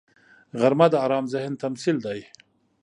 غرمه 0.59 0.87
د 0.91 0.95
آرام 1.05 1.25
ذهن 1.33 1.53
تمثیل 1.63 1.97
دی 2.05 2.19